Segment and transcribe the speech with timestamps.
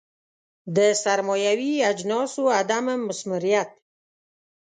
[0.75, 3.71] د سرمایوي اجناسو عدم مثمریت.